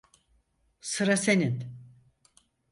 Sıra 0.81 1.17
senin. 1.17 1.77